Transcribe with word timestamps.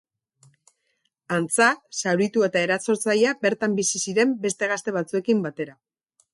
Antza, 1.37 1.67
zauritua 1.99 2.49
eta 2.49 2.65
erasotzailea 2.69 3.35
bertan 3.47 3.79
bizi 3.83 4.05
ziren 4.09 4.35
beste 4.47 4.73
gazte 4.75 4.99
batzuekin 5.01 5.49
batera. 5.49 5.81